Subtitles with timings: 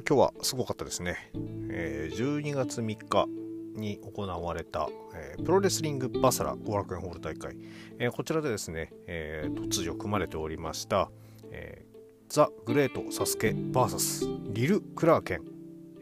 [0.00, 1.30] 今日はすごかったですね、
[1.70, 3.28] えー、12月3日
[3.76, 7.56] に行われた、えー、プロレスリングバサラ後楽園ホール大会、
[7.98, 11.10] えー、こちらでですね、えー、突如組まれておりました、
[11.50, 11.84] え
[12.28, 15.42] ザ・グレート・サスケ VS リル・クラーケン、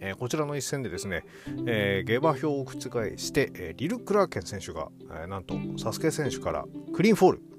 [0.00, 1.24] えこちらの一戦でですね、
[1.66, 2.72] え下馬評を覆
[3.18, 4.88] して、えリル・クラーケン選手が、
[5.24, 6.64] えなんとサスケ選手から
[6.94, 7.51] クリーンフォール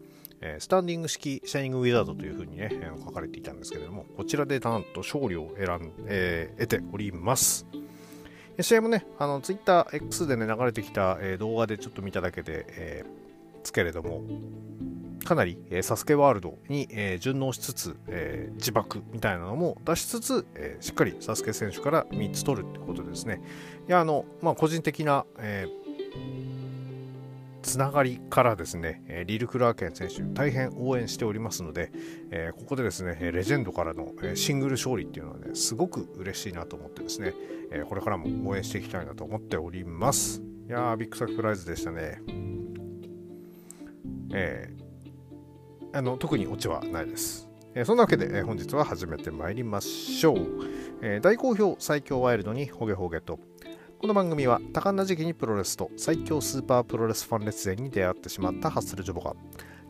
[0.45, 7.65] えスタンディング式シャイニングウィザードというふうにね、え書かれていたんですけれども、こちらでなんと勝利を選ん、えー、得ております。
[8.59, 14.21] 試合もね、あの、ツイッター X でね、流れてきた、え、動画でちょっと見ただけで、えー、すけれども、
[15.23, 23.41] かなり、えー、サスケワールドに、えー、順応しつつ、えー、自爆みたいなのも出しつつ、え、しっかりサスケ選手から3つ取るってことですね。
[23.87, 25.67] いや、あの、まあ、個人的な、え、
[27.63, 31.91] つながりからですね、リル・クラーケン選手、大変応援しておりますので、
[32.29, 37.33] えここでですね、レジェンドからのシングル勝利っていうのはね、すごく嬉しいなと思ってですね、
[37.71, 40.43] えこれからも応援していきたいなと思っております。
[40.67, 42.21] いやー、ビッグサプライズでしたね。
[44.33, 47.47] えー、あの特にオチはないです。
[47.75, 50.37] えそんなわけで、え本日は始めてまいりましょう。
[51.01, 53.39] え大好評最強ワイルドにホゲホゲと
[54.03, 59.33] この番組は多感な時期にプロレスと最強スーパープロレスファン列伝に出会ってしまったハッスルジョボが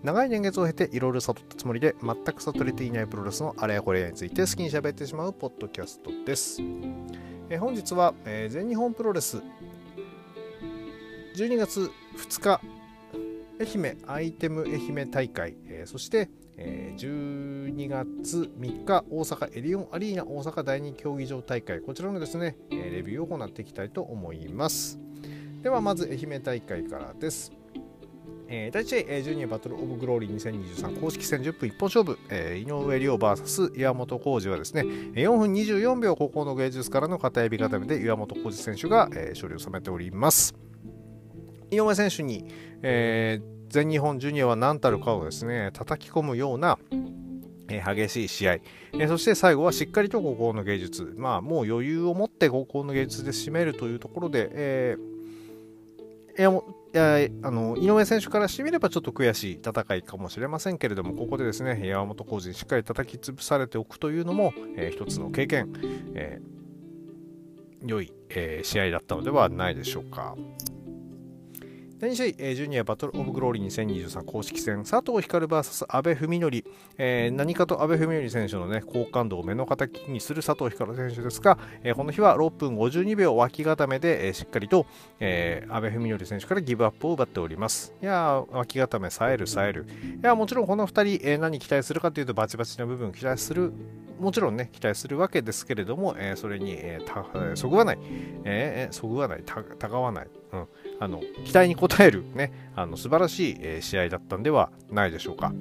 [0.03, 6.61] 長い年月を経ていろいろ悟ったつもりで全く悟れていないプロレスのあれやこれやについて好きに喋ってしまうポッドキャストです。
[7.49, 9.41] え本日は、えー、全日本プロレス
[11.35, 12.61] 12月2日
[13.59, 21.81] 愛媛アイテム愛媛大会、えー、そしてえー、12月3日大阪エディオンアリーナ大阪第2競技場大会。
[21.81, 24.99] こちらのですね、えレビューを行っていきたいと思います。
[25.61, 27.51] ではまず愛媛大会からです。
[28.55, 40.53] えー、第1試合、えー、ジュニアバトルオブグローリー2023公式戦10分一本勝負、えー、井上亮 VS 岩本浩二はですね、4分24秒高校の芸術からの片指固めで岩本浩二選手が、えー、勝利を収めております。
[41.71, 42.45] 井上選手に、
[42.83, 46.77] えー、全日本ジュニアは何たるかをですね、叩き込むような、
[47.69, 65.73] えー、激しい試合、えー、そして最後はしっかりと高校の芸術、まあ、もう余裕を持って高校の芸術で締めるというところで、えー、いやもいやあの井上選手からしてみればちょっと悔しい戦いかもしれませんけれども、ここでですね山本浩二にしっかり叩き潰されておくというのも、えー、一つの経験、
[66.13, 70.35] えー、良い、えー、試合だったのではないでしょうか。
[72.03, 76.65] 第2試合、え、ジュニアバトルオブグローリー2023公式戦、佐藤光 VS 阿部文則、
[76.97, 84.85] えー、何かと阿部文則選手の、ね、好感度を目の敵にする佐藤光選手ですが、えー、この日は6分52秒脇固めで、えー、しっかりと、
[85.21, 87.93] えー、阿部文則選手からギブアップを奪っております。
[88.01, 89.85] いや脇固め、冴える、冴える。
[90.21, 93.71] いやもちろんこの2人、えー、何期待するかというと、バチバチな部分期待する
[94.19, 97.99] もちろんね、期待するわけですけれども、えー、それに、えー、そぐわない、
[98.43, 100.67] えー、そぐわない、たがわない、うん、
[100.99, 105.53] あの期待に応える、ね、あの素晴らしい、え、試合だったんではないでしょうか。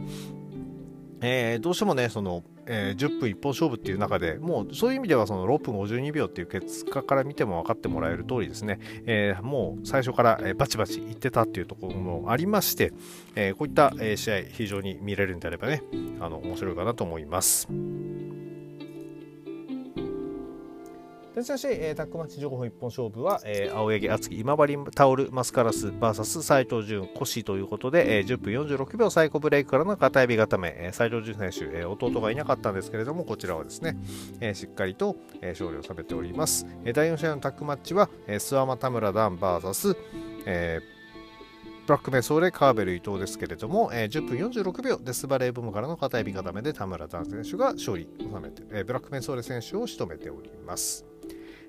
[1.25, 12.93] え、どうしてもね、その、え、10分一本勝負っていう中でもうそういう意味ではその6分52秒っていう結果から見ても分かってもらえる通りですね、えー、もう最初から、えバチバチいってたっていうところもありまして、
[13.35, 15.83] えこういった、え試合非常に見れるんであればね
[16.21, 17.69] あの面白いかなと思います。
[21.35, 33.97] でしかし、えー、タックマッチ情報一本勝負は、えー、青柳敦樹、今治タオル、マスカラス VS 斎藤潤、コシということで、えー、10分46秒サイコブレイクからの片指固め、えー、斎藤潤選手、えー、弟がいなかったんですけれども、こちらはですね、
[34.41, 36.67] えー、しっかりと、えー、勝利を収めております。
[36.85, 39.97] えー、第4試合のタックマッチは、えー、諏訪間田村ダン VS、
[40.45, 41.03] えー
[41.85, 51.12] ブラックメソーレ、カーベル伊藤ですけれども、えー、10分46秒デスバレーボムからの片指固めで田村ダン選手が勝利を収めて、えー、ブラックメソーレ選手を仕留めております。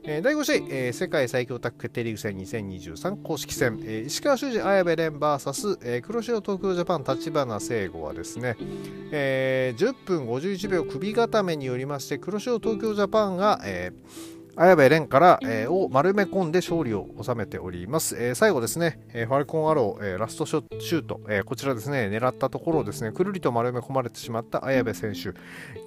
[0.05, 8.57] えー、第5試合、えー、世界最強タッグ決定リーグ戦2023公式戦、えー、石川修司綾部蓮 VS、えー、黒潮東京ジャパン立花聖吾はですね、
[9.11, 18.15] えー、10分51秒首固めによりまして黒潮東京ジャパンが、えー綾部蓮から、えー、を丸め込んで勝利を収めております。
[18.17, 25.19] えー、最後ですね、えー、ファルコンアロー、えー、ラストシュート、えー、こちらですね、狙ったところをですね、くるりと丸め込まれてしまった綾部選手。
[25.19, 25.25] い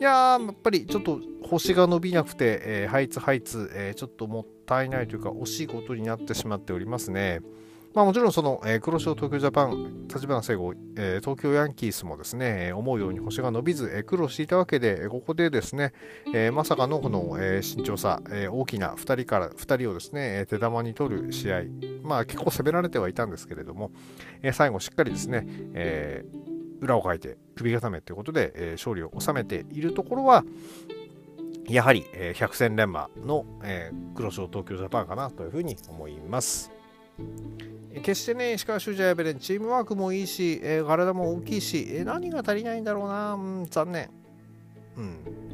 [0.00, 7.40] やー、やっぱりちょっと星が伸びなくて、えー、ハイツハイツ、えー、ちょっともったいないというか、惜しいことになってしまっておりますね。
[7.96, 15.94] まあ、もちろんその、えー、黒潮東京ジャパン、立花聖吾、えー、東京ヤンキースもですね、思うように星が伸びず、えー、苦労していたわけで、ここでですね、
[16.34, 21.62] えー、まさかのこの、えー、身長差、えー、大きな2人から2人をですね、手玉に取る試合、
[22.02, 23.90] まあ結構攻められてはいたんですけれども、
[24.42, 30.44] えー、最後しっかりですね、えー、裏をかいて首固めということで、えー、勝利を収めているところは、
[31.66, 36.75] やはり、えー、百戦錬磨の、えー、黒潮東京ジャパンかなというふうに思います。
[38.02, 44.10] 決してね、石川修司やべれん、チームワークもいいし、えー、体も大きいし、えー、何が足りないんだろうな、うん、残念。
[44.96, 45.46] うん。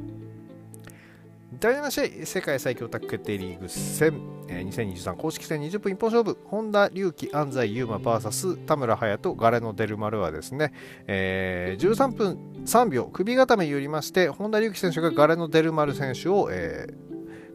[1.60, 10.72] 第7試合、世界最強タッグ決定リーグ戦、えー、2023公式戦20分一本勝負、本田隆起、安西優真 VS 田村隼人、ガレのデルマルはですね、
[11.06, 16.88] えー、13分3秒、首固めによりまして、本田隆起選手がガレのデルマル選手を、え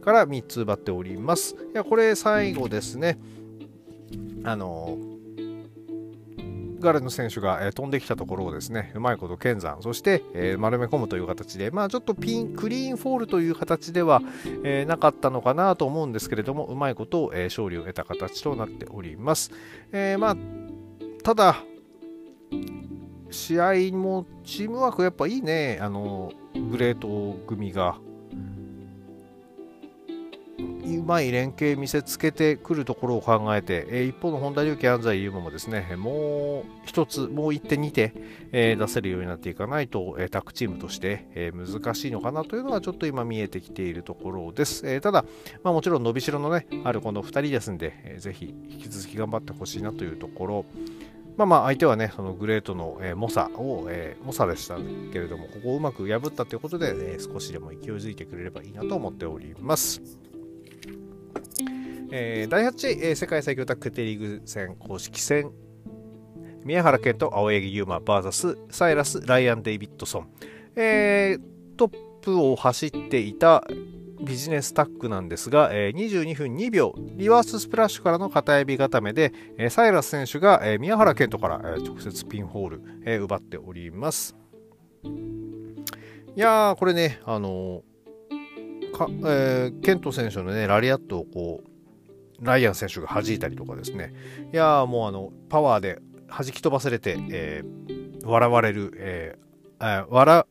[0.02, 1.54] から3つ奪っております。
[1.54, 3.18] いや、これ最後ですね、
[4.44, 4.98] あの
[6.80, 14.22] ガレの選手が、え、飛んできたところをですねうまいこと剣山そして、え、丸め込むという形で、まあ、ちょっとピンクリーンフォールという形では、
[14.64, 19.50] え、なかったのかなと思うんですけれどもうまいことを、え勝利を得た形となっております。
[19.92, 20.36] えまあ、
[21.24, 21.64] ただ
[23.30, 26.32] 試合もチームワークやっぱいいねあの
[26.70, 27.98] グレート組が
[30.84, 38.12] うまい連携見せつけてくるところを考えて、えー、一方の本田隆起安西優真もですね、もう一つ、もう一手二手、
[38.52, 44.88] えー、出せるようになっていかないと、え、タッグチームとして、え、難しいのかなというのがちょっと今見えてきているところです。
[44.88, 45.24] え、ただ、
[45.62, 50.64] まあ、もちろん伸びしろのね、あるこの2人ですんで、えー、ぜひ引き続き頑張ってほしいなというところ。
[51.38, 54.76] まあまあ相手はね、そのグレートの、えー、猛者を、えー、猛者でした
[55.12, 60.27] けれども、ここをうまく破ったということで、えー、少しでも勢いづいてくれればいいなと思っております。
[62.10, 65.50] えー、第8位、えー、世界最強タッグテリーグ戦公式戦。
[66.64, 70.28] 宮原健と青柳優馬 VS サイラス・ライアン・デイビッドソン、
[70.76, 73.64] えー、トップを走っていた
[74.20, 84.36] ビジネスタッグなんですが、えー、22分2秒リバーススプラッシュからの片指固めで、えー、サイラス選手が、えー、宮原健人から、えー、直接ピンホール、えー、奪っております。
[85.04, 91.67] いやーこれねあのーかえー、ケント選手のねラリアットをこう
[92.40, 94.14] ライアン選手が弾いたりとかですね、
[94.52, 100.44] いやもうあのパワーで弾き飛ばされて、えー、笑われる、えー、笑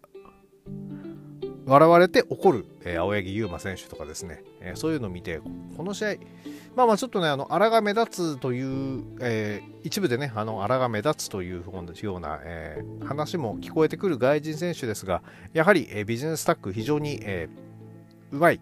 [1.67, 5.41] 笑われて怒る、えー、青柳優馬選手とかですね、えー、そういうのを見て、
[5.75, 6.15] この試合、
[6.77, 18.61] まあまあちょっとね、あの、荒が目立つという、えー、一部でね、あの、荒が目立つというような、えー、話も聞こえてくる外人選手ですが、やはり、えー、ビジネスタック非常に、えー、うまい、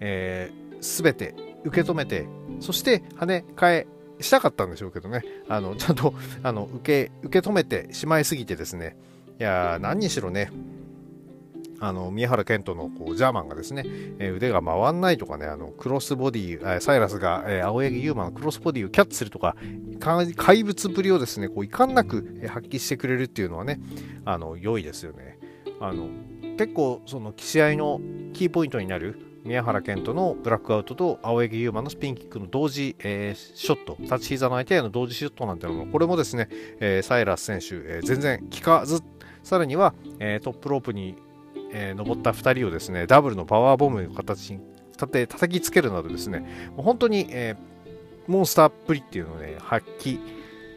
[0.00, 1.34] えー、て
[1.66, 2.26] 受け止めて、
[2.60, 3.86] そして跳ね返
[4.20, 8.96] したかったんでしょうけどね、あのちゃんとあの受け受け止めてしまいすぎてですね、
[9.38, 10.50] いや何にしろね、
[11.80, 13.84] あの宮原健人のこうジャーマンがですね、
[14.18, 19.56] えー、腕が回んないとかね、あのクロスボディ、えー、サイラスが、えー、青柳優馬のクロスボディをキャッチするとか、
[20.36, 23.80] 怪物ぶりをですね、こう遺憾なく発揮してくれるっていうのはね、
[24.24, 25.38] あの良いですよね。
[25.80, 26.08] あの
[26.56, 28.00] 結構その試合の
[28.32, 36.48] キーポイントになる宮原健人のブラックアウトと青柳優馬のスピンキックの同時、えー、ショット、立ち膝の相手への同時ショットなんていうのも、これもですね、
[36.80, 39.02] えー、サイラス選手、えー、全然効かず、
[39.42, 41.14] さらには、えトップロープに、
[41.72, 44.60] え登った2人をですね、ダブルのパワーボムの形に
[44.92, 46.40] 立て叩きつけるなどですね、
[46.74, 47.54] もう本当に、え
[48.26, 50.14] モンスターっぷりっていうのをね、発揮。
[50.14, 50.18] い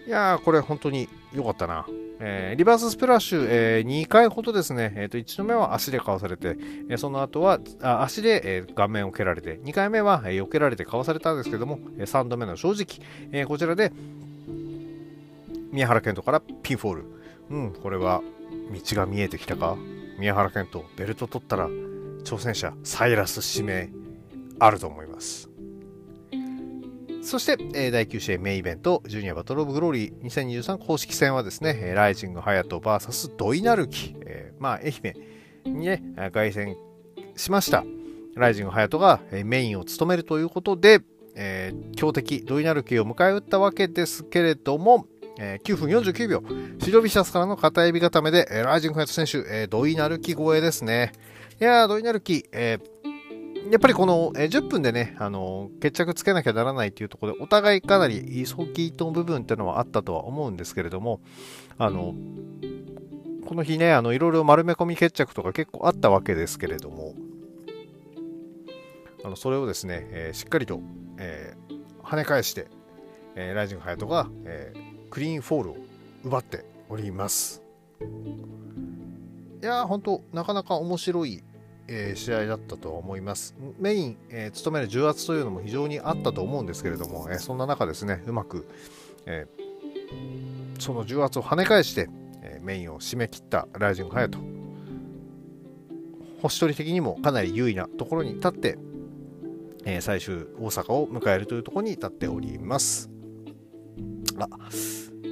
[0.08, 1.88] やー、これ本当に良かったな。
[2.22, 6.58] えー、リバーススプラッシュ、えー、2回ほどですね、えー、と1度目は足でかわされて、
[6.90, 13.92] えー、その後はあ足で、えー、顔面を蹴られて、2回目は、えー、避けられてかわされたんですけども、えー、3度目の正直、えー、こちらで
[15.72, 17.06] 宮原健人からピンフォール。
[17.52, 18.22] うん、これは
[18.72, 19.78] 道が見えてきたか？
[20.20, 21.70] 宮原健人、ベルト取ったら
[22.24, 23.90] 挑戦者、サイラス指名
[24.60, 25.49] あると思います。
[27.22, 35.16] そして、えー、第9試合メインイベント、ジュニアバトルオブグローリー2023公式戦はですね、ライジングハヤト VS ドイナルキ、えー、まあ、愛媛
[35.66, 36.76] にね、凱旋
[37.36, 37.84] しました。
[38.36, 41.02] ライジングハヤトがメインを務めるということで、
[41.36, 45.06] えー、強敵ドイナルキを迎え撃ったわけですけれども、
[45.38, 46.44] えー、9分49秒、
[46.80, 51.12] シドビシャスからの片指固めで、えー、ライジングハヤト選手、えー、ドイナルキ超えですね。
[51.60, 52.99] いやー、ドイナルキ、えー
[53.70, 61.20] やっぱりこの、10分でね、あの決着つけなきゃならないというところで、お互いかなり急ぎの部分っていうのはあったとは思うんですけれども、
[61.78, 62.14] あの、
[63.46, 67.16] この日ね、あの、いろいろ丸め込み決着とか結構あったわけですけれども、
[69.24, 70.82] あのそれをですね、えー、しっかりと、
[71.18, 72.68] えー、跳ね返して、
[73.36, 75.78] えー、ライジングハヤトが、えー、クリーンフォールを
[76.24, 77.62] 奪っております。
[79.62, 81.44] いやー、本当なかなか面白い
[81.92, 83.56] えー、試合だったと思います。
[83.80, 88.68] メイン、えー、務める重圧というのも非常にあったと思うんですけれども、えー、そんな中ですね、うまく、
[89.26, 89.48] え
[90.78, 92.10] その重圧を跳ね返して、
[92.44, 94.38] えメインを締め切ったライジングハヤト。
[96.42, 98.78] 星取り的にもかなり優位なところに立って、
[99.86, 103.10] え、最終大阪を迎えるというところに立っております。
[104.40, 104.72] あ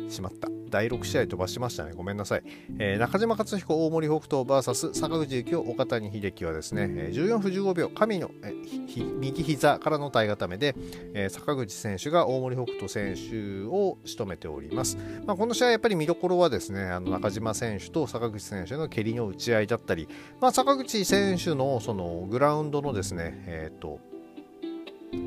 [0.09, 0.56] しまった。
[0.69, 1.93] 第6試合飛ばしましたね。
[1.95, 2.43] ごめんなさい。
[2.79, 8.53] えー、中島克彦、大森北斗 VS 坂口幸雄、岡谷秀樹はですね、え14分15秒、神の、え
[9.19, 10.75] 右膝からの体固めで、
[11.13, 14.97] えー、坂口選手が大森北斗選手を仕留めております。
[15.25, 20.07] まあ、この試合、やっぱり見どころはですね、あの中島選手と坂口選手の蹴りの打ち合いだったり、
[20.39, 23.99] まあ、坂口選手のそのグラウンドのですね、えっ、ー、と、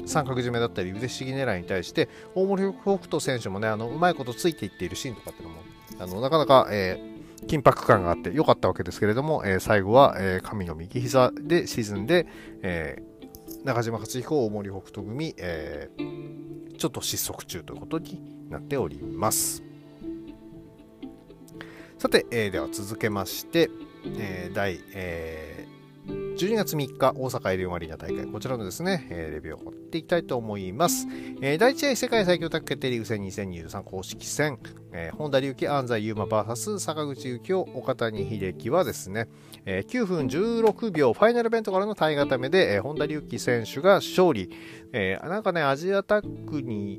[0.07, 5.63] 三角締めだったり腕ひしぎ狙いに対して大森北斗選手もねあのうまいことついていっているシーンとかっていうのも
[5.99, 12.27] あのなかなか、えー、緊迫感があって良かったわけですけれども、えー、最後は、えー、神の右膝で沈んで、
[12.63, 19.63] えー、中島克彦大森北斗組、えー、ちょっと失速中ということになっております。
[21.99, 23.69] さて、えー、では続けまして、
[24.17, 25.60] えー、第、えー
[26.41, 31.07] 12月3日、大阪エリオンアリーナ大会、こちらのですね、えー、レビューを掘っていきたいと思います。
[31.43, 34.59] えー、第1試合、世界最強卓球決定リーグ戦2023公式戦、
[34.93, 39.29] えー、本田隆起、安西優馬 VS 坂口幸雄、岡谷秀樹はですね、
[39.67, 44.49] えー、9分16秒、ファイナルベントからの体固めで、えー、本田隆起選手が勝利。
[44.93, 46.99] えー、なんかね、アジアタックに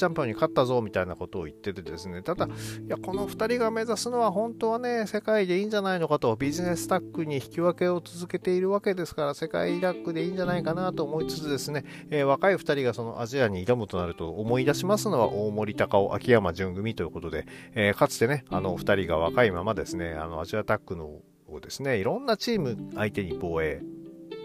[0.00, 23.82] チャンピオンに勝ったぞみたいなことを言っててですね、ただ、いや、この2人が目指すのは本当はね、世界でいいんじゃないのかと、ビジネスタックに引き分けを続けているわけですから、世界ラックでいいんじゃないかなと思いつつですね、えー、若い2人がそのアジアに挑むとなると思い出しますのは大森隆夫、秋山純組ということで、えー、かつてね、あの2人が若いままですね、あのアジアタックのをですね、いろんなチーム相手に防衛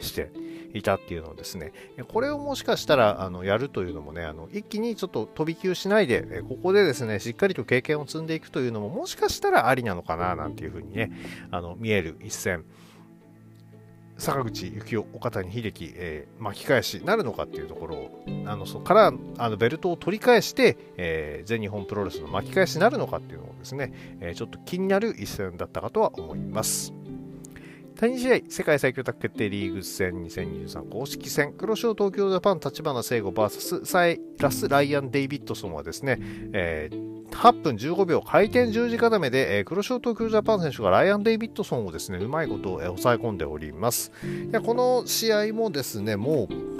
[0.02, 0.32] して、
[0.78, 1.72] いたっていうのをですね、
[2.08, 11.12] これをもしかしたらあのやるというのもね、あの一気にちょっと飛び級しないで、ここでですね、しっかりと経験を積んでいくというのももしかしたらありなのかななんていうふうにね、
[11.52, 12.66] あの見える一戦。
[14.18, 23.92] 坂口幸雄、岡谷秀樹、えー、巻き返しなるのかっていうところを、あのそこからあのベルトを取り返して、えー、全日本プロレスの巻き返しなるのかっていうのをですね、
[24.22, 26.94] えー、ちょっと気になる一戦だったかとは思います。
[27.98, 36.18] 第2試合、世界最強卓決定リーグ戦2023公式戦、黒潮東京ジャパン立花聖吾 VS サイラス・ライアン・デイビッドソンはですね、
[36.52, 44.12] えー、8分15秒回転十字固めで、えー、黒潮東京ジャパン選手がライアン・デイビッドソンをですね、うまいことを、えー、抑え込んでおります。
[44.26, 46.76] いやこの試合もですね、もう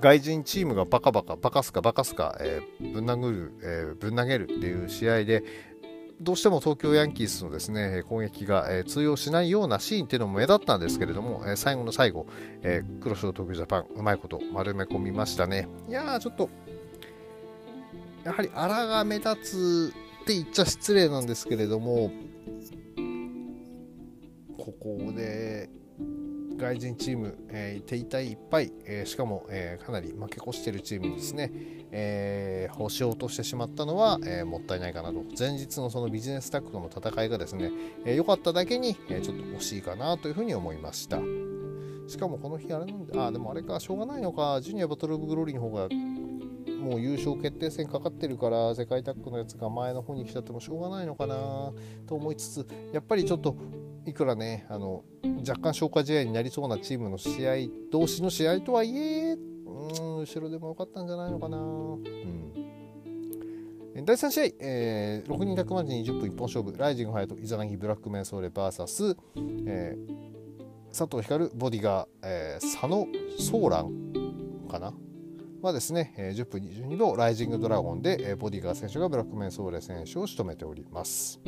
[0.00, 5.42] 外人チームがバカバカ、バカすかバカすか、えー、ぶん殴る、えー、ぶん投げるっていう試合で、
[6.22, 12.26] どうしても東京ヤンキースのですね攻撃が、え、通用しないようなシーンっていうのも目立ったんですけれども、え、最後の最後、
[12.62, 15.68] え、黒潮東京ジャパンうまいこと丸め込みましたね。
[15.88, 16.48] いやーちょっと
[18.24, 22.12] やはり荒が目立つって言っちゃ失礼なんですけれども
[24.56, 25.68] ここで
[26.56, 31.50] 外人チーム、えー、手痛いっぱい、え、しかも、え、かなり負け越しているチームにですね、
[31.92, 35.22] えー、星を落としてしまったのは、えー、もったいないかなと。
[35.38, 37.70] 前日のそのビジネスタッグとの戦いがですね
[38.04, 41.20] 良、えー、かっただけに、え、ちょっと惜しいかなというふうに思いました。
[42.08, 44.60] しかもこの日あれなんであでもあれかしょうがないのか。
[44.60, 45.88] ジュニアバトル・オブ・グローリーの方が
[46.82, 51.72] もう優勝決定戦かかってるから世界タッグのやつが前の方に来ちゃってもしょうがないのかな
[52.06, 53.56] と思いつつやっぱりちょっと
[54.04, 55.04] いくらねあの
[55.46, 57.52] 若干消化試合になりそうなチームの試合
[57.92, 59.36] 同士の試合とはいえ
[60.00, 61.58] うん後ろでもよかったんじゃないのかな。
[61.58, 61.60] う
[61.98, 62.52] ん
[63.94, 69.16] 第3試合、えー、6人100万人20分一本勝負、ライジングハヤト、イザナギブラックメンソーレ VS、
[69.66, 73.06] えー、佐藤光、ボディガー、えー、佐野
[73.38, 74.94] ソーランかな？
[75.60, 81.38] はですね、えー、10分22秒、ライジングドラゴンで、え、ボディガー選手がブラックメンソーレ選手を仕留めております。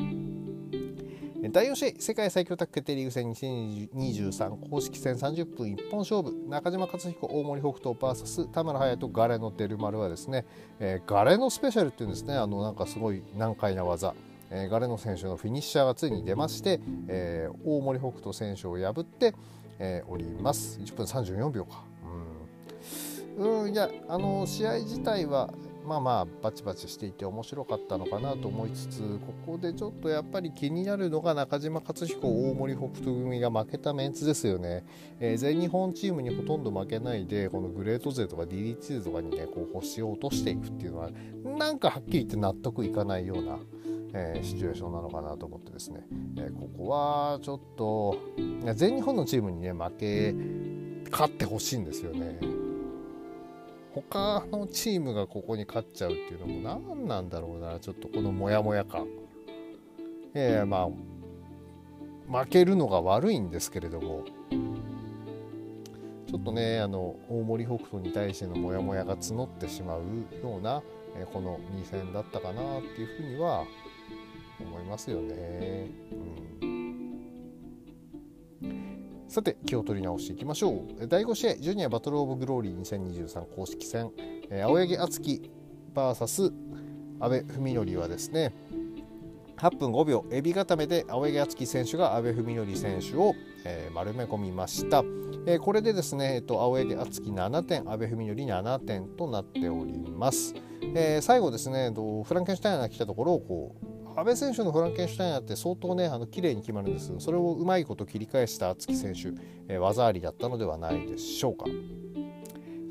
[1.51, 10.47] 第4試合、世界最強タッグ決定リーグ戦2023公式戦30分一本勝負、中島克彦、大森北斗 VS 田村隼人、ガレのデルマルはですね、
[10.81, 14.15] えー、ガレのスペシャルっていうんですね、あのなんかすごい難解な技、
[14.51, 19.35] えー、ガレの選手のフィニッシャーがついに出まして、えー、大森北斗選手を破って、
[19.79, 20.81] えー、おります。
[20.81, 21.85] 1分34秒か。
[23.37, 25.51] うん、うんいやあの試合自体は
[25.87, 34.85] まあまあバチバチしていて面白かったのかなと思いつつここでちょっとやっぱり気になるのが中島克彦大森北斗組が負けたメンツですよね、
[35.21, 41.11] えー、全日本チームにほとんど負けないでこのグレート勢とか DDT 勢とかにねこう星を落としていくっていうのは
[41.45, 43.59] なんかはっきり言って納得いかないような
[44.17, 46.07] えー、シチュエーションなのかなと思ってですね、
[46.39, 48.17] えー、ここはちょっと
[48.75, 50.35] 全日本のチームにね負け
[51.11, 52.64] 勝ってほしいんですよね。
[53.95, 57.79] 他のチームがここに勝っちゃうっていうのも何なんだろうな。
[57.79, 59.07] ちょっとこのモヤモヤ感。
[60.35, 60.89] えー、ま
[62.29, 64.25] あ負けるのが悪いんですけれども。
[66.27, 70.01] ちょっとねあの大森北斗に対してのモヤモヤが募ってしまう
[70.43, 70.83] ような、
[71.17, 73.65] えこの2戦だったかなっていうふうには
[74.61, 75.91] 思いますよね。
[76.61, 76.74] うん。
[79.35, 81.09] さて気を取り直していきましょう。
[81.09, 84.13] 第5試合ジュニアバトル・オブ・グローリー2023公式戦、
[84.49, 85.51] えー、青柳敦樹
[85.93, 86.53] VS
[87.19, 88.55] 阿部文則はですね
[89.57, 95.03] 8分5秒エビ固めで青柳敦樹選手が阿部文則選手を、えー、丸め込みました、
[95.47, 100.55] えー、これでですね、えっと、青柳敦樹7点阿部文則7点となっております、
[100.95, 109.21] えー、最後ですねフランケンシュタイナーが来たところをこう阿部選手のフランケンシュタイナーって相当ねあの綺麗に決まるんですそれをうまいこと切り返した敦貴選手、
[109.69, 111.67] えー、技ありだったのではないでしょうか。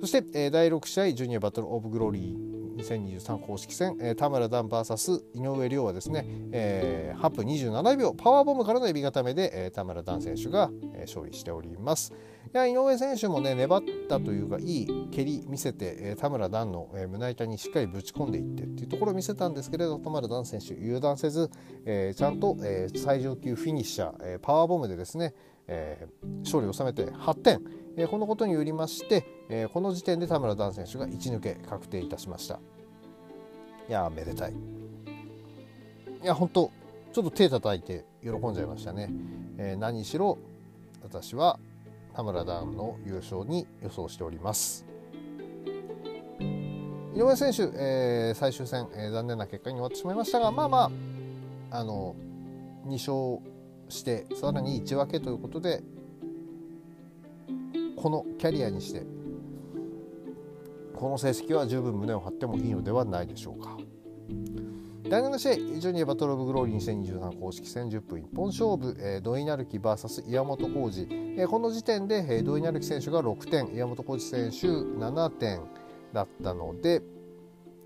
[0.02, 2.53] そして、えー、第6試合ジュニアバトルオブグローリー。
[2.78, 12.14] 2023公式戦、えー、田村段 VS 井上涼はですね、えー、8分27秒パワーボムからのエビ固めで、えー、田村段選手が、えー、勝利しております。
[12.54, 21.50] いや井上選手もね粘ったというかいい蹴り見せて、えー、田村段の、えー、胸板にしっかりぶち込んでいってっていうところを見せたんですけれど田村段選手油断せず、
[21.86, 25.34] えー、ちゃんと、えー、最上級フィニッシャー、えー、パワーボムでですね、
[25.68, 27.62] えー、勝利を収めて8点、
[27.96, 32.60] え、このことによりまして、え、この時点で田村段選手が1抜け確定いたしました。
[33.90, 34.54] いやめでたい。
[34.54, 36.72] いや本当
[37.12, 39.10] ちょっと手叩いて喜んじゃいましたね、
[39.58, 40.38] え、何しろ
[41.04, 41.60] 私は
[42.16, 44.86] 田村段の優勝に予想しております。
[47.16, 50.92] 井上選手、えー、最終戦、えー、残念な結果に終わってしまいましたがまあま
[51.72, 52.16] ああの
[52.88, 53.54] 2勝
[53.88, 55.84] してさらに1分けということで
[58.04, 59.04] このキャリアにして
[60.94, 63.78] この成績は十分胸を張ってもいいのではないでしょうか。
[65.10, 75.62] 第7試合ジュニアバトル・オブ・グローリー2023公式戦10分一本勝負、えー、土井成樹 VS 岩本浩二、えー、この時点で、えー、土井成樹選手が6点岩本浩二選手7点
[76.12, 77.02] だったので、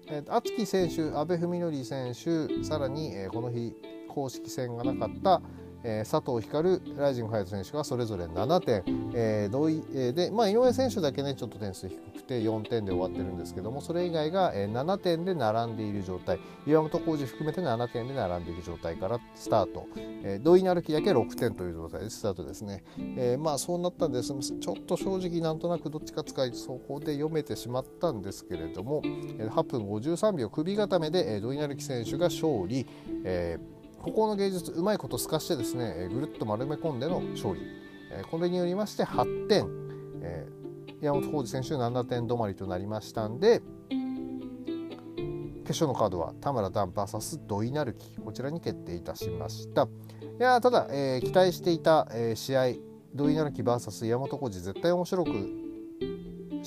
[0.08, 3.76] えー、敦樹選手阿部文則選手さらに、えー、この日
[4.08, 5.42] 公式戦がなかった
[5.84, 16.40] えー、佐藤光ライジングハイト選手がそれぞれ7点、えー、同意、えー、で、まあ、井上選手だけねちょっと点数低くて4点で終わってるんですけどもそれ以外が、えー、7点で並んでいる状態。
[16.66, 22.84] 岩本浩二含めて7点で並んでいる状態からスタート、えー、土井成樹だけ6点という状態でスタートですね、
[23.16, 24.28] えー、まあそうなったんです。
[24.28, 32.86] ちょっと正直なんとなくどっちか使いそこで読めてしまったんですけれども8分53秒首固めで土井成樹選手が勝利、
[33.24, 33.77] えー
[34.08, 37.62] ここの芸術うまいこと透かしてですねえぐるっと丸め込んでの勝利。
[38.10, 39.68] えこれによりまして8点。
[40.22, 40.48] え
[41.02, 43.62] 山本浩二選手7点止まりとなりましたんで
[45.66, 48.22] 決勝のカードは田村段 VS 土井成樹。
[48.22, 49.84] こちらに決定いたしました。
[49.84, 49.88] い
[50.40, 52.76] やただ、えー、期待していた、えー、試合
[53.14, 55.67] 土井成樹 VS 山本浩二絶対面白く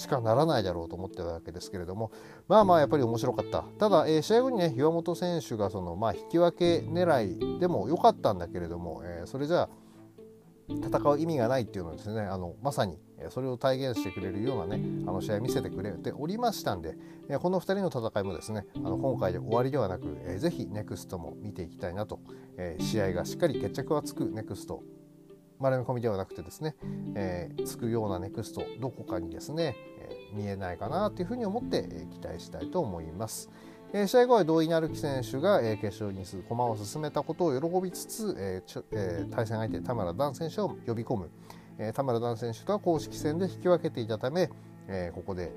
[0.01, 2.11] しかならないだろうと思ってたわけですけれども
[2.49, 3.63] まあまあやっぱり面白かった。
[3.79, 9.69] ただ、えー、試合後にね岩本選手がその、まあ、引き分け狙いでも良かったんだけれども、えー、それじゃあ
[10.69, 16.97] 戦う意味がないっていうのをですねあのまさにそれを体現してくれるようなねあの試合見せてくれておりましたんで
[17.39, 20.07] この2人の戦いもですねあの今回で終わりではなく
[20.39, 22.21] ぜひネクストも見ていきたいなと
[22.79, 24.83] 試合がしっかり決着がつくネクスト
[25.61, 26.75] 丸め込みではなくてですね、
[27.15, 33.51] えー、つくようなネクストどこかにですね、えー、見えないかなというふうに思って、えー、期待したいと思います。
[33.93, 41.31] えー、試合後は土井成樹選手が、えー、決勝に駒を進めたことを喜びつつ、えーえー、対戦相手田村段選手を呼び込む、
[41.79, 44.49] えー、田村段選手とは公式戦で引き分けていたため、
[44.89, 45.53] えー、ここで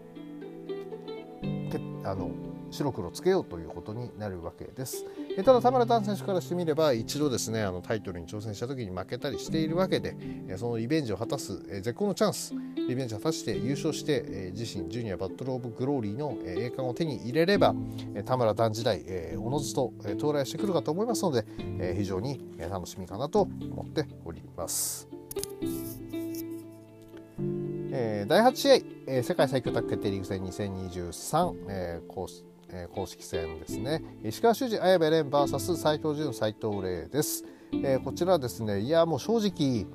[1.71, 2.31] けあの
[2.71, 5.05] 白黒つけようということになるわけです。
[5.36, 10.15] えただ田村丹選手からしてみれば一度ですねあのタイトルに挑戦した時に負けたりしているわけで
[10.48, 12.54] えそのリベンジを果たすえ絶好のチャンス
[12.88, 17.74] リベンジを果たして優勝してえ自身ジュニアバトル・オブ・グローリーのえ栄冠を手に入れれば
[18.13, 21.46] え田村丹時代えおのずとえ到来してくるかと思いますので
[21.80, 25.08] え非常に楽しみかなと思っております。
[27.96, 28.76] え第8試合
[29.08, 34.03] え世界最強タッグ決定リーグ戦2023、コースえ公式戦ですね。
[34.23, 38.79] 石川修司綾部蓮 VS 斉藤潤斉藤麗です、えー、こちらですね。
[38.79, 39.86] いやもう正直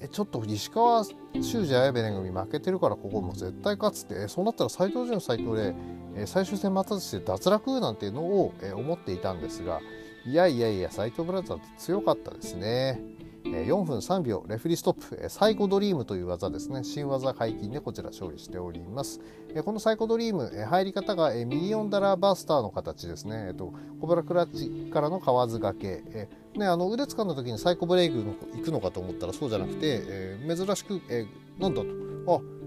[0.00, 9.80] えちょっと石川修司綾部蓮組負けてるからここも絶対勝つってそうなったら斉藤潤斉藤麗、最終戦待たずして脱落なんていうのを、思っていたんですが
[10.26, 13.00] いやいやいや斎藤ブラザーズ強かったですね。
[13.44, 16.84] 4分3秒レフリーストップサイコドリームという技ですね。
[16.84, 19.20] 新技解禁でこちら勝利しております。
[19.64, 26.28] このサイコドリーム入り方がミリオンダラーバスターの形ですね、えっと、コブラクラッチからの河津掛け。
[26.56, 31.88] ね、あの腕掴んだ時にサイコブレイクの行くのかと思ったらそうじゃなくて、えー、珍しく、えー、なんだと。
[32.34, 32.61] あ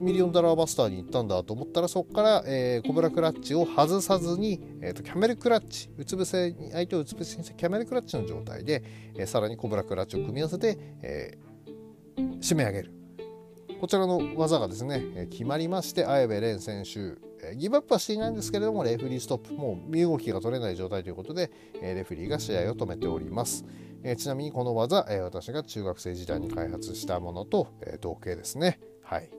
[0.00, 8.82] ミリオンダラーバスターに行ったんだと思ったらそこから、えー、コブラクラッチを外さずに、えーと、キャメルクラッチうつ伏せに相手をうつ伏せにしてキャメルクラッチの状態で、
[9.16, 12.92] えー、さらにコブラクラッチを組み合わせて、えー、締め上げる。
[13.80, 23.64] こちらの技がですね、え、決まりまして綾部蓮選手、え、ギブアップはしていないんですけれどもレフリーストップもう身動きが取れない状態ということで、え、レフリーが試合を止めております、
[24.02, 28.80] え、ちなみにこの技、え、私が中学生時代に開発したものと、えー、同型ですね。
[29.02, 29.30] はい。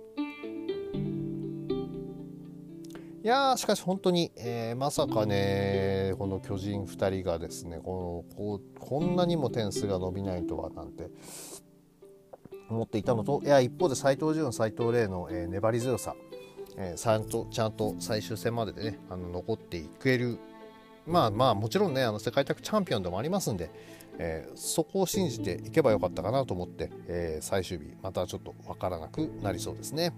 [3.21, 11.09] いやしかし本当に、えー、まさかねこの巨人2人がですねこのこうこんなにも点数が伸びないとはなんて
[12.69, 16.15] 思っていたのといや一方で斎藤潤斎藤麗の、えー、粘り強さ、
[16.77, 20.39] えー、ちゃんとちゃんと最終戦まででねあの残っていける
[21.05, 23.69] まあまあもちろんねあの世界卓チャンピオンでもありますんで、
[24.17, 30.13] えー、そこを信じていけばよかったかなと思って、え、最終日またちょっと分からなくなりそうですね。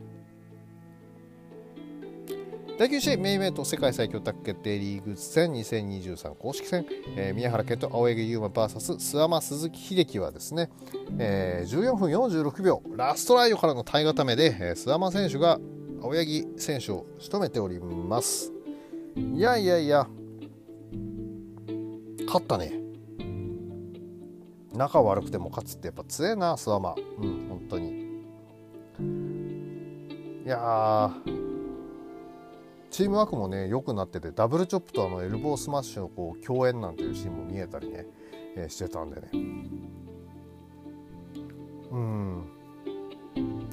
[2.82, 6.84] 第9試合メインイト世界最強タッグ決定リーグ戦2023公式戦、
[7.15, 10.72] えー、宮原健人青柳優馬 VS 諏訪間鈴木秀樹はですね、
[11.20, 15.60] えー、14分46秒ラストライドからの体固めで、えー、諏訪魔選手が
[16.02, 18.52] 青柳選手を仕留めております。
[19.15, 20.08] いやいやいや
[22.26, 22.74] 勝ったね。
[24.74, 27.91] 仲悪くても勝つってやっぱ強えな諏訪魔うん本当に。
[30.48, 31.12] いや
[32.91, 38.06] チームワークもね良くなっててダブルチョップとあのエルボースマッシュのこう共演なんていうシーンも見えたりね、
[38.58, 39.30] えー、してたんでね。
[41.91, 42.43] うん。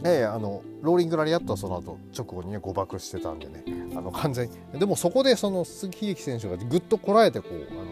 [0.04, 3.64] ええあのローリングラリアットはその後直後にね誤爆してたんでね。
[3.96, 4.57] あの完全に。
[4.78, 7.85] でもそこでその鈴木秀樹選手がぐっとこらえてこうあの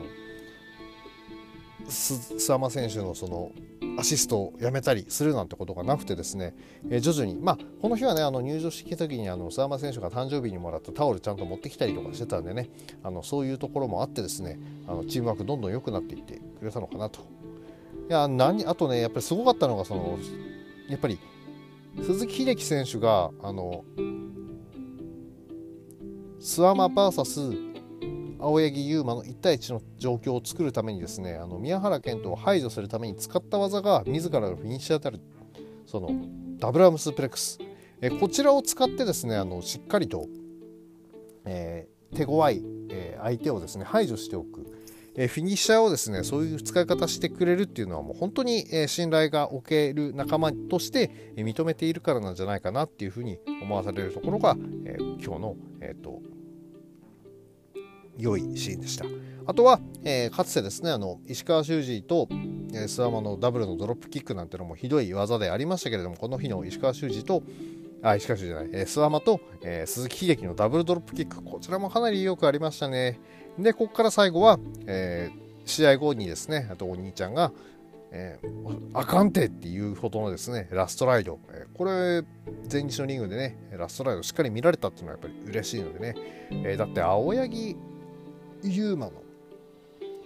[1.88, 3.50] 須山選手のその
[3.98, 6.54] アシストをやめたりするなんてことがなくてですね、
[6.90, 12.68] えー、徐々に、まあ、この日はねあの入場してきた時にあの須山選手が誕生日にもらったタオルちゃんと持ってきたりとかしてたんでね
[13.02, 17.20] あのそういうところもあってですねあのチームワークどんどん良くなっていってくれたのかなと。
[18.08, 20.18] いや何あとねやっぱりすごかったのがその
[20.88, 21.18] やっぱり
[22.02, 23.84] 鈴木秀樹選手があの
[26.38, 27.65] 諏訪間 VS
[28.46, 35.20] 青柳優馬の1対1の状況を作るためにですねあの宮原健人を排除するために使った技が自らのフィニッシャーである
[35.84, 36.10] その
[36.58, 37.58] ダブルアームスープレックス。
[38.00, 40.28] えこちらを使ってですねあのしっかりと、
[41.44, 44.66] えー、手強い、えー、相手をですね排除しておく、
[45.16, 56.35] え、フィニッシャーをですねそういう使い方してくれるっていうのはもう本当に、え信頼が置ける仲間として、え認めているからなんじゃないかなっていうふうに思わされるところが、え今日の、えーと
[58.18, 59.04] 良いシーンでした。
[59.46, 62.28] あとは、えー、かつてですねあの石川修司と、
[62.72, 67.42] え、諏訪間のダブルのドロップキックなんてのもひどい技でありましたけれどもこの日の石川修司と
[68.02, 73.20] あ石川修司じゃない、えー、諏訪間と、えー、鈴木秀樹のダブルドロップキックこちらもかなりよくありましたね。
[73.58, 77.52] でここから最後は、えー、試合後にですねあとお兄ちゃんが
[78.12, 82.24] えー、あかんてっていうほどのですねラストライド、えー、これ
[82.70, 86.14] 前日のリングでねラストライドしっかり見られたっていうのはやっぱり嬉しいのでね、
[86.50, 87.76] えー、だって青柳
[88.62, 89.12] ユーマの。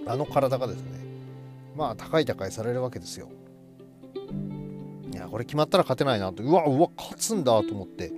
[0.07, 1.01] あの体がですね。
[1.77, 3.29] まあ高い高いされるわけですよ。
[5.13, 6.43] いやこれ決まったら勝てないなと。
[6.43, 8.13] うわうわ勝つんだと思って。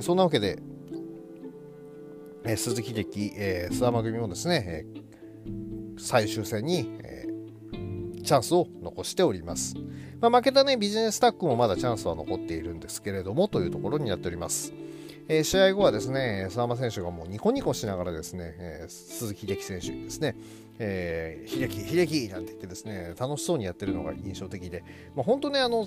[0.00, 0.58] そんなわけで、
[2.44, 9.76] えー、鈴木秀樹、えー、諏訪間組もですね、えー、最終戦に、えー、チャンスを残しております、
[10.20, 14.72] まあ、負けたねビジネスタッグもまだチャンスは残っているんですけれどもというところになっております。
[15.28, 20.36] えー、試合後はですね、澤間選手がもうニコニコしながらですね、えー、鈴木秀樹選手ですね、
[20.78, 25.86] えー、秀樹、秀樹なんて言ってですね、楽しそうにやってるのが印象的で、まあ、本当ね、あの、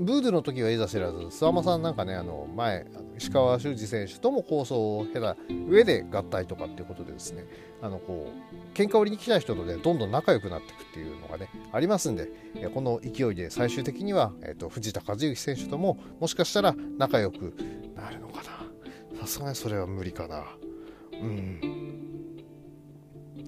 [0.00, 2.86] ブードゥの時はいざ知らず、諏訪間さんなんかね、あの前、
[3.16, 5.36] 石川修司選手とも構想を経た
[5.68, 7.46] 上で合体とかっていうことでですね、
[7.82, 12.28] あのこう喧嘩売りに来た人とね、どんどん仲良くなっていくっていうのがね、ありますんで、
[12.72, 17.56] この勢いで最終的には、えーと藤田和幸選手とももしかしたら仲良く
[17.96, 18.57] なるのかな。
[19.20, 20.44] さすがにそれは無理かな。
[21.12, 21.60] うん。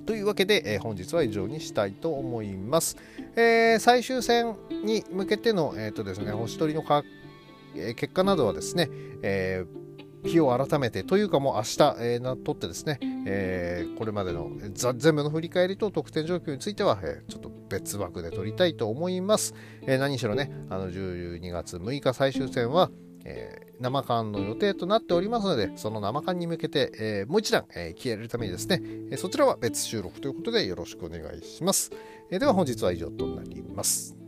[0.07, 2.97] というわけで、えー、本日は以上にしたいと思います。
[3.37, 7.05] えー、最終戦に向けての、えーとですね、星取りのか、
[7.77, 8.89] えー、結果などはですね、
[9.23, 9.65] え
[10.25, 14.51] 日を改めてというかもう明日、えー、なとってですね、えー、これまでの
[14.97, 22.91] 全部の振り返りと得点状況については、えー、ちょっと別枠で取りたいと思います、えー、何しろねあの12月6日最終戦は、
[23.25, 28.81] えー、生缶の予定となっておりますのでその生缶に向けて、えー、もう一段、えー、消えるためにですね、
[29.11, 31.91] え、そちらは別収録ということでよろしくお願いします、
[32.31, 34.20] え、では本日は以上となります。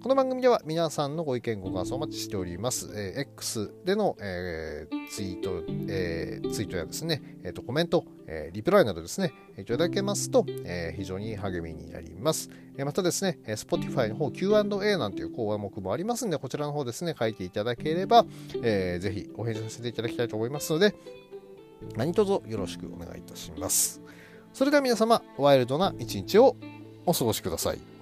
[0.00, 2.88] この番組では皆さんのご意見ご感想お待ちしております。
[2.94, 12.48] えー、X での、えー、ツイート、えー、ツイートやですね、えーと、コメント、え、リプライなどですね、いただけますと、え、非常に励みになります。
[12.76, 18.24] え、またですね、Spotify の方 Q&A なんていう項目もありますので、こちらの方ですね、書いていただければ、
[18.62, 20.94] えー、ぜひお返事させていただきたいと思いますので、
[21.96, 24.00] 何卒よろしくお願いいたします。
[24.52, 26.56] それでは皆様、ワイルドな一日を
[27.04, 27.97] お過ごしください。